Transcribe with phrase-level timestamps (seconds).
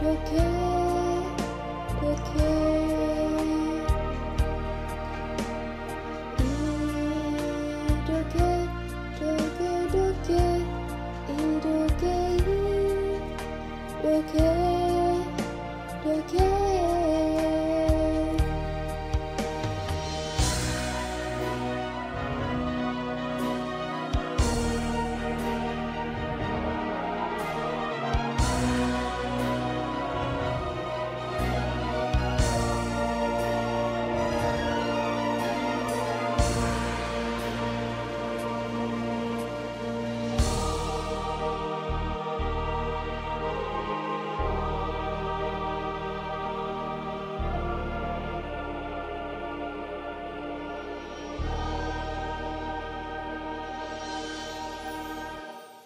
[0.00, 0.67] Okay.